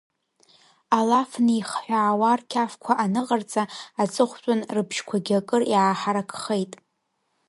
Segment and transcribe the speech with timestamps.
[0.97, 3.63] Алаф неихҳәаауа рқьафқәа аныҟарҵа,
[4.01, 6.71] аҵыхәтәан рыбжьқәагьы акыр иааҳаракхеит.